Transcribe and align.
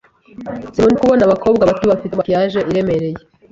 Sinkunda 0.73 0.99
kubona 1.01 1.21
abakobwa 1.25 1.63
bato 1.69 1.85
bafite 1.91 2.13
maquillage 2.15 2.59
iremereye. 2.69 3.15